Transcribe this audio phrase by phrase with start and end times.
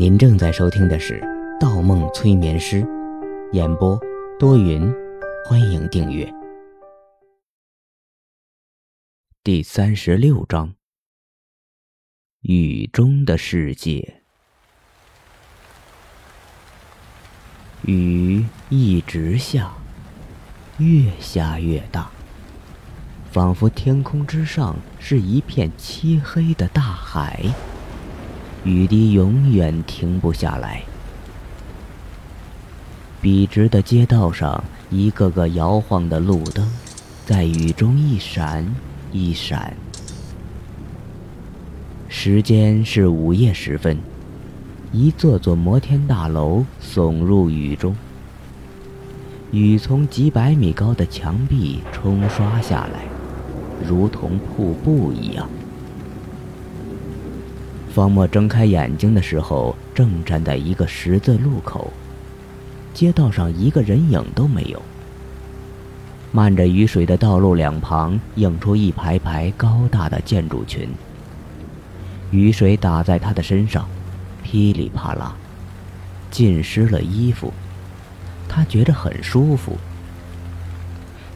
[0.00, 1.20] 您正在收听的是
[1.60, 2.80] 《盗梦催眠师》，
[3.52, 4.00] 演播
[4.38, 4.90] 多云，
[5.44, 6.26] 欢迎订阅。
[9.44, 10.72] 第三十六章：
[12.40, 14.22] 雨中的世界。
[17.82, 19.70] 雨一直下，
[20.78, 22.10] 越下越大，
[23.30, 27.44] 仿佛天空之上是一片漆黑的大海。
[28.64, 30.82] 雨滴永远停不下来。
[33.22, 36.66] 笔直的街道上，一个个摇晃的路灯，
[37.26, 38.66] 在雨中一闪
[39.12, 39.74] 一闪。
[42.08, 43.96] 时间是午夜时分，
[44.92, 47.94] 一座座摩天大楼耸入雨中，
[49.52, 53.04] 雨从几百米高的墙壁冲刷下来，
[53.86, 55.48] 如同瀑布一样。
[57.90, 61.92] 方墨睁开眼睛的时候，正站在一个十字路口，
[62.94, 64.80] 街道上一个人影都没有。
[66.30, 70.88] 漫着雨水的道路两旁映出一排排高大的建筑群，
[72.30, 73.88] 雨水打在他的身上，
[74.44, 75.34] 噼里啪啦，
[76.30, 77.52] 浸湿了衣服。
[78.48, 79.76] 他觉得很舒服，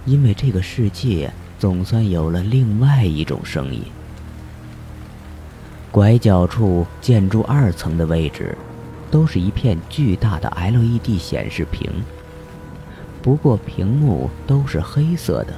[0.05, 3.83] 因为这个世界总算有了另外一种声音。
[5.95, 8.59] 拐角处建筑二层的位置，
[9.13, 11.89] 都是一片巨大的 LED 显示屏。
[13.23, 15.55] 不过屏幕都是黑色的。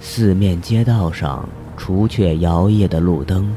[0.00, 3.52] 四面街道上，除却摇曳的路灯，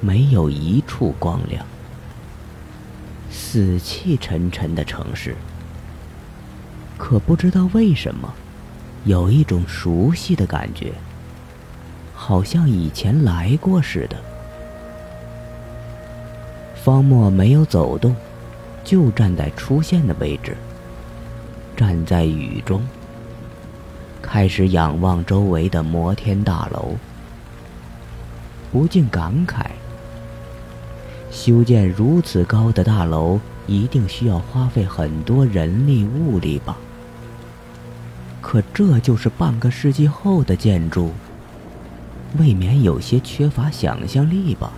[0.00, 1.64] 没有一处光亮。
[3.30, 5.36] 死气沉沉的城市。
[6.98, 8.34] 可不知道为什么，
[9.04, 10.92] 有一种熟悉的感觉。
[12.22, 14.16] 好像以前来过似的。
[16.74, 18.14] 方墨没有走动，
[18.84, 20.54] 就站在出现的位置，
[21.74, 22.86] 站在雨中，
[24.20, 26.94] 开始仰望周围的摩天大楼，
[28.70, 29.64] 不禁感慨：
[31.30, 36.76] 修建如此高的大楼，一定需要花费很多人力物力吧？
[38.42, 41.12] 可这就是半个世纪后的建筑。
[42.38, 44.72] 未免有些缺乏想象力吧。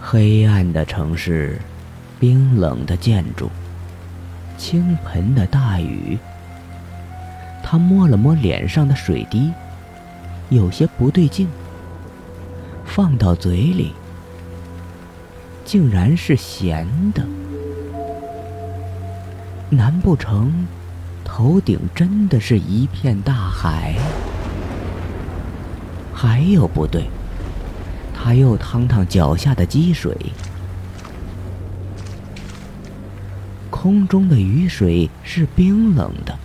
[0.00, 1.60] 黑暗的城市，
[2.20, 3.50] 冰冷的建筑，
[4.58, 6.18] 倾盆的大雨。
[7.62, 9.50] 他摸了摸脸上的水滴，
[10.50, 11.48] 有些不对劲。
[12.84, 13.92] 放到嘴里，
[15.64, 17.24] 竟然是咸的。
[19.70, 20.66] 难不成，
[21.24, 23.94] 头顶真的是一片大海？
[26.14, 27.10] 还有不对，
[28.14, 30.16] 他又趟趟脚下的积水。
[33.70, 36.38] 空中的雨水是冰冷的，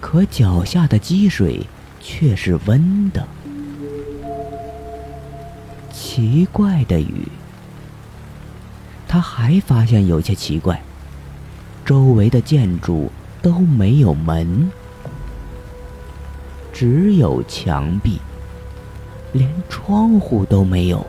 [0.00, 1.66] 可脚下的积水
[2.00, 3.26] 却是温的。
[5.90, 7.26] 奇怪的雨。
[9.08, 10.82] 他还发现有些奇怪，
[11.84, 14.70] 周围的建筑都没有门，
[16.72, 18.20] 只有墙壁。
[19.32, 21.06] 连窗户都没有，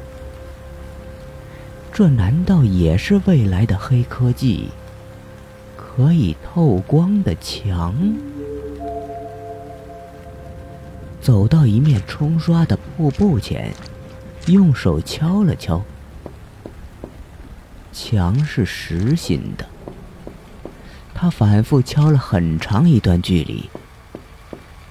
[1.91, 4.69] 这难道也是未来的黑科技？
[5.75, 7.95] 可以透光的墙？
[11.19, 13.73] 走到一面冲刷的瀑布前，
[14.47, 15.83] 用手敲了敲，
[17.91, 19.65] 墙是实心的。
[21.13, 23.69] 他反复敲了很长一段距离，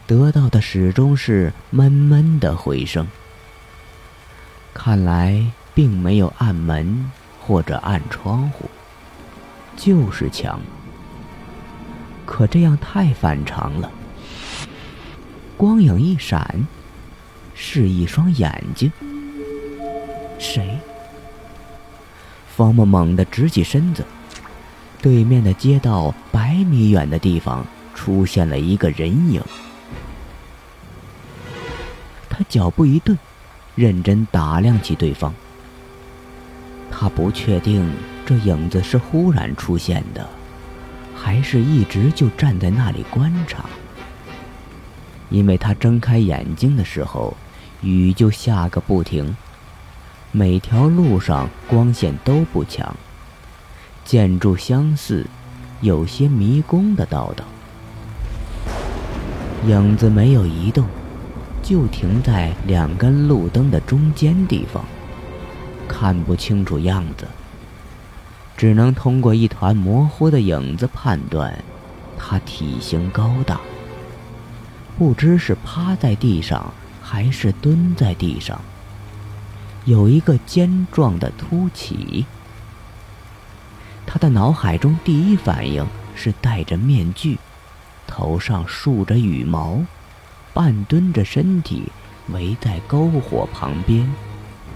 [0.06, 3.06] 得到的始终是闷闷的回声。
[4.82, 7.04] 看来并没有暗门
[7.38, 8.64] 或者暗窗户，
[9.76, 10.58] 就是墙。
[12.24, 13.92] 可这样太反常了。
[15.58, 16.66] 光影一闪，
[17.54, 18.90] 是一双眼睛。
[20.38, 20.78] 谁？
[22.56, 24.02] 方木猛地直起身子，
[25.02, 29.42] 对面的街道百米远的地方出现了一个人影。
[32.30, 33.18] 他脚步一顿。
[33.74, 35.32] 认真打量起对方，
[36.90, 37.90] 他不确定
[38.26, 40.28] 这影子是忽然出现的，
[41.14, 43.64] 还是一直就站在那里观察。
[45.30, 47.36] 因为他睁开眼睛的时候，
[47.82, 49.36] 雨就下个不停，
[50.32, 52.94] 每条路上光线都不强，
[54.04, 55.24] 建筑相似，
[55.80, 57.44] 有些迷宫的道道，
[59.66, 60.84] 影子没有移动。
[61.62, 64.84] 就停在两根路灯的中间地方，
[65.86, 67.26] 看不清楚样子，
[68.56, 71.62] 只能通过一团模糊的影子判断，
[72.18, 73.60] 他体型高大，
[74.98, 76.72] 不知是趴在地上
[77.02, 78.60] 还是蹲在地上，
[79.84, 82.26] 有一个尖状的凸起。
[84.06, 85.86] 他的脑海中第一反应
[86.16, 87.38] 是戴着面具，
[88.06, 89.80] 头上竖着羽毛，
[90.52, 91.84] 半蹲着身体
[92.28, 94.10] 围在篝火旁边。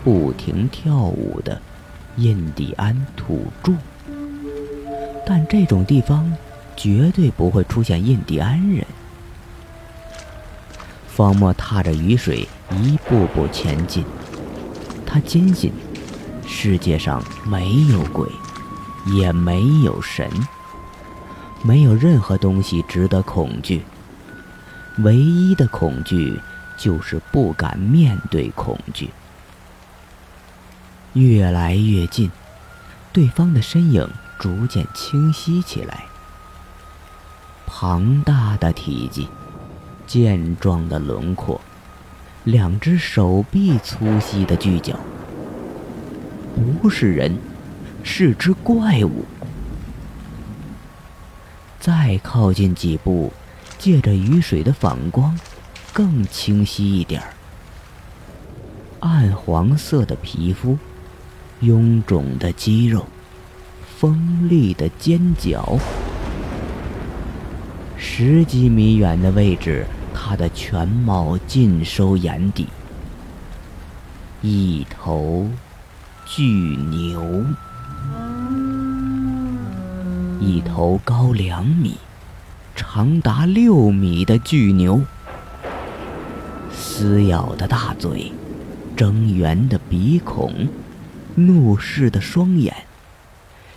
[0.05, 1.59] 不停跳舞的
[2.17, 3.73] 印第安土著，
[5.26, 6.31] 但这种地方
[6.76, 8.85] 绝对不会出现印第安人。
[11.09, 14.05] 方墨踏着雨水一步步前进，
[15.06, 15.73] 他坚信
[16.47, 18.29] 世界上没有鬼，
[19.06, 20.31] 也没有神，
[21.62, 23.82] 没有任何东西值得恐惧。
[24.99, 26.41] 唯一的恐惧
[26.76, 29.11] 就是不敢面对恐惧。
[31.14, 32.31] 越来越近，
[33.12, 34.08] 对方的身影
[34.38, 36.05] 逐渐清晰起来。
[37.67, 39.29] 庞大的体积，
[40.06, 41.61] 健壮的轮廓，
[42.44, 44.99] 两只手臂粗细的巨脚，
[46.81, 47.37] 不是人，
[48.02, 49.25] 是只怪物。
[51.81, 53.32] 再靠近几步，
[53.85, 55.39] 借着雨水的反光，
[55.93, 57.35] 更清晰一点儿。
[59.01, 60.79] 暗黄色的皮肤。
[61.61, 63.05] 臃肿的肌肉，
[63.99, 65.79] 锋利的尖角，
[67.99, 69.85] 十几米远的位置，
[70.15, 72.67] 他的全貌尽收眼底。
[74.41, 75.47] 一头
[76.25, 77.45] 巨牛，
[80.41, 81.97] 一头高两米、
[82.76, 85.00] 长达六米的巨牛，
[86.73, 88.32] 撕咬的大嘴，
[88.97, 90.69] 睁圆的鼻孔。
[91.37, 92.75] 怒视的双眼，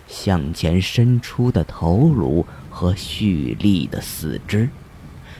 [0.06, 4.68] 向前伸出的头颅和蓄力的四肢，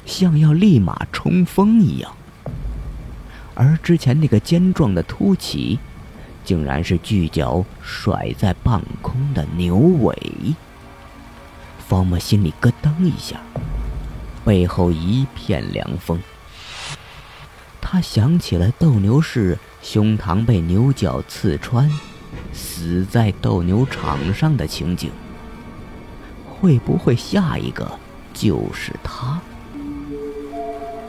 [0.05, 2.13] 像要立马冲锋一样。
[3.55, 5.79] 而之前那个尖壮的凸起，
[6.45, 10.17] 竟然是巨脚甩在半空的牛尾。
[11.89, 13.41] 方墨心里咯噔一下，
[14.45, 16.21] 背后一片凉风。
[17.81, 21.91] 他想起了斗牛士胸膛被牛角刺穿。
[22.53, 25.11] 死在斗牛场上的情景，
[26.47, 27.91] 会不会下一个
[28.35, 29.41] 就是他？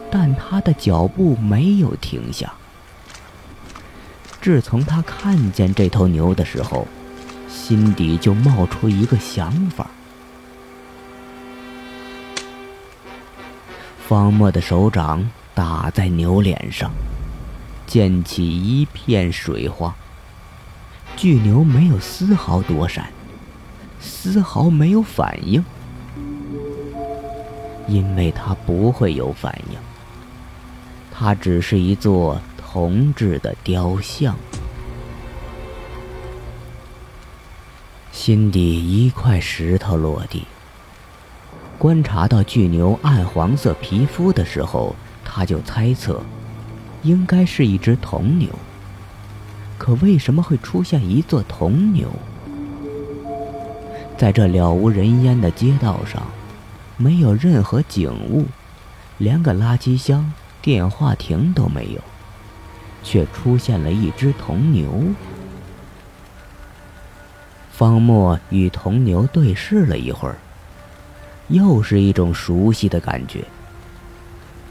[0.09, 2.53] 但他的脚步没有停下。
[4.41, 6.87] 自从他看见这头牛的时候，
[7.49, 9.85] 心底就冒出一个想法。
[14.09, 16.89] 方墨的手掌打在牛脸上，
[17.85, 19.95] 溅起一片水花。
[21.15, 23.05] 巨牛没有丝毫躲闪，
[23.99, 25.63] 丝毫没有反应，
[27.87, 29.77] 因为它不会有反应。
[31.11, 34.35] 它只是一座铜制的雕像。
[38.11, 40.47] 心底一块石头落地。
[41.79, 44.93] 观察到巨牛暗黄色皮肤的时候，
[45.23, 46.21] 他就猜测，
[47.03, 48.49] 应该是一只铜牛。
[49.77, 52.11] 可为什么会出现一座铜牛？
[54.17, 56.21] 在这了无人烟的街道上，
[56.97, 58.45] 没有任何景物，
[59.17, 62.01] 连个垃圾箱、电话亭都没有，
[63.03, 65.01] 却出现了一只铜牛。
[67.71, 70.35] 方墨与铜牛对视了一会儿，
[71.49, 73.43] 又是一种熟悉的感觉。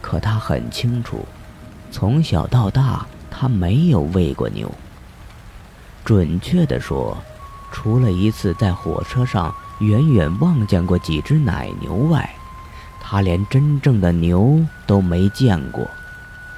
[0.01, 1.27] 可他很清楚，
[1.91, 4.73] 从小到大他没有喂过牛。
[6.05, 7.17] 准确的说，
[7.71, 12.35] 除了一次在火车上远远望见过几只奶牛外，
[13.01, 15.87] 他连真正的牛都没见过，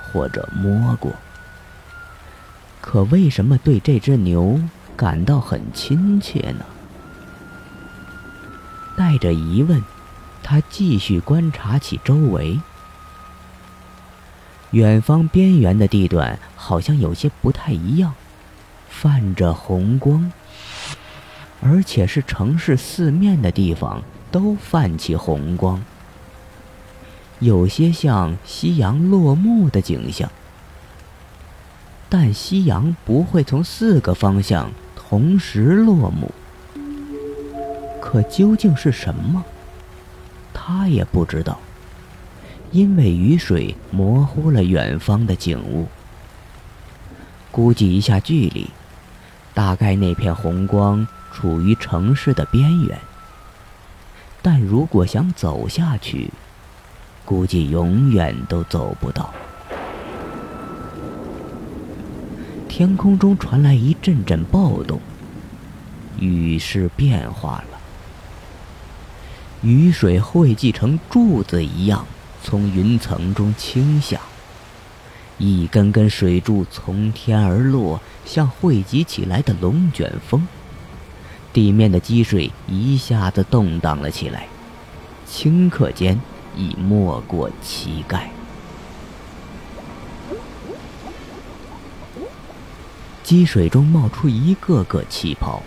[0.01, 1.13] 或者摸过。
[2.81, 4.61] 可为什么对这只牛
[4.97, 6.65] 感到很亲切呢？
[8.97, 9.83] 带着疑问，
[10.43, 12.61] 他继续观察起周围。
[14.73, 18.15] 远方边缘的地段好像有些不太一样。
[18.89, 20.31] 泛着红光，
[21.63, 25.83] 而且是城市四面的地方都泛起红光，
[27.39, 30.31] 有些像夕阳落幕的景象。
[32.11, 36.31] 但夕阳不会从四个方向同时落幕，
[38.03, 39.43] 可究竟是什么，
[40.63, 41.59] 他也不知道，
[42.71, 45.89] 因为雨水模糊了远方的景物。
[47.51, 48.69] 估计一下距离。
[49.55, 52.99] 大概那片红光处于城市的边缘，
[54.41, 56.31] 但如果想走下去，
[57.25, 59.33] 估计永远都走不到。
[62.69, 65.01] 天空中传来一阵阵暴动，
[66.19, 67.80] 雨势变化了，
[69.63, 72.07] 雨水汇集成柱子一样
[72.43, 74.19] 从云层中倾下，
[75.37, 80.49] 一根根水柱从天而落，像汇集起来的龙卷风。
[81.53, 84.47] 地面的积水一下子动荡了起来，
[85.31, 86.19] 顷刻间
[86.57, 88.31] 已没过膝盖。
[93.23, 95.63] 积水中冒出一个个气泡，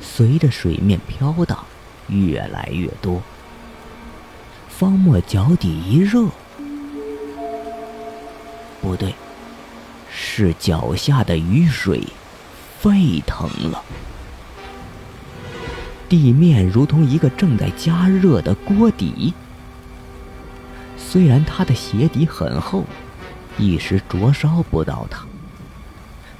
[0.00, 1.66] 随着水面飘荡，
[2.10, 3.22] 越来越多。
[4.68, 6.26] 方墨脚底一热，
[8.80, 9.14] 不对，
[10.10, 12.02] 是脚下的雨水
[12.80, 13.84] 沸腾了。
[16.08, 19.32] 地面如同一个正在加热的锅底，
[20.96, 22.84] 虽然他的鞋底很厚，
[23.58, 25.24] 一时灼烧不到他。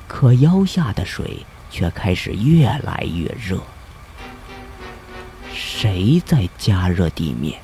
[0.09, 3.61] 可腰下的水却开始越来越热。
[5.83, 7.59] 谁在加热地面？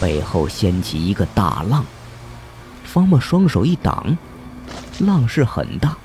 [0.00, 1.84] 背后掀起一个大浪，
[2.84, 4.16] 方墨双手一挡，
[5.00, 5.96] 浪势很大，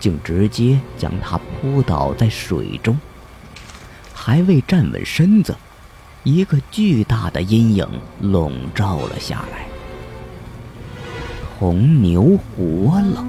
[0.00, 2.98] 竟直接将他扑倒在水中。
[4.12, 5.56] 还未站稳身子，
[6.24, 7.88] 一个巨大的阴影
[8.20, 9.68] 笼罩了下来。
[11.60, 13.24] 红牛活了，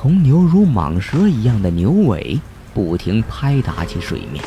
[0.00, 2.40] 铜牛如蟒蛇一样的牛尾
[2.72, 4.44] 不停拍打起水面，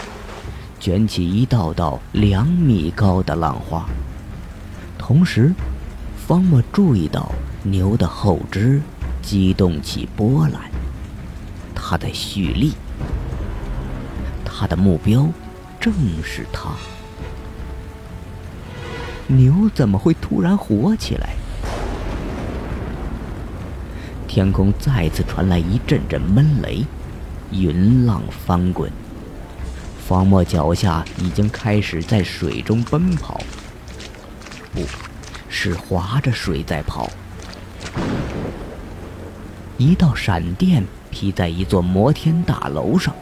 [0.79, 3.85] 卷起一道道两米高的浪花。
[4.97, 5.53] 同时，
[6.15, 7.29] 方墨注意到
[7.63, 8.81] 牛的后肢
[9.21, 10.71] 激动起波澜，
[11.75, 12.71] 它在蓄力，
[14.45, 15.27] 它的目标
[15.81, 15.93] 正
[16.23, 16.69] 是他。
[19.27, 21.35] 牛怎么会突然活起来？
[24.33, 26.85] 天空再次传来一阵阵闷雷，
[27.51, 28.89] 云浪翻滚。
[30.07, 33.41] 方墨脚下已经开始在水中奔跑，
[34.73, 34.85] 不
[35.49, 37.09] 是划着水在跑。
[39.77, 43.13] 一道闪电劈在一座摩天大楼上，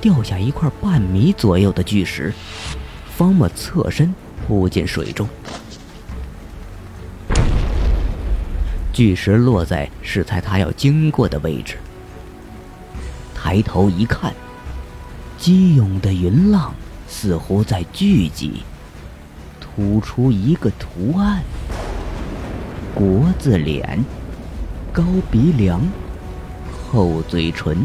[0.00, 2.32] 掉下一块半米左右的巨石。
[3.14, 4.14] 方墨侧身。
[4.46, 5.26] 扑进水中，
[8.94, 11.76] 巨石落在适才他要经过的位置。
[13.34, 14.32] 抬头一看，
[15.36, 16.72] 激涌的云浪
[17.08, 18.62] 似乎在聚集，
[19.60, 21.42] 突出一个图案：
[22.94, 24.04] 国字脸，
[24.92, 25.82] 高鼻梁，
[26.72, 27.76] 厚嘴唇，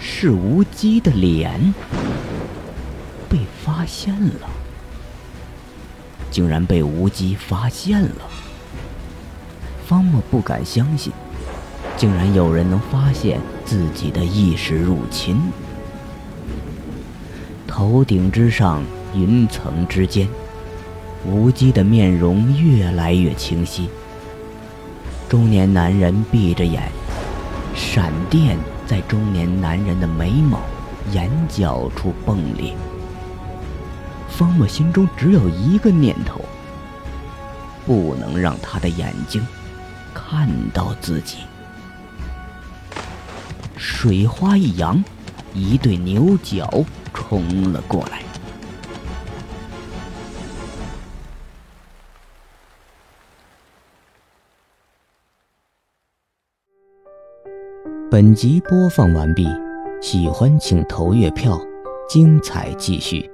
[0.00, 1.74] 是无机的脸。
[3.28, 4.48] 被发现了。
[6.30, 8.22] 竟然被无机发现了，
[9.90, 11.12] 方墨不敢相信，
[11.96, 15.36] 竟然有人能发现自己的意识入侵。
[17.66, 18.84] 头顶之上，
[19.16, 20.28] 云层之间，
[21.26, 23.90] 无机的面容越来越清晰。
[25.28, 26.84] 中年男人闭着眼，
[27.74, 28.56] 闪电
[28.86, 30.60] 在中年男人的眉毛、
[31.10, 32.72] 眼角处迸裂。
[34.28, 36.40] 方墨心中只有一个念头：
[37.84, 39.44] 不能让他的眼睛
[40.14, 41.38] 看到自己。
[43.76, 45.02] 水花一扬，
[45.54, 46.68] 一对牛角
[47.14, 48.22] 冲了过来。
[58.10, 59.46] 本集播放完毕，
[60.02, 61.58] 喜欢请投月票，
[62.08, 63.30] 精彩继续。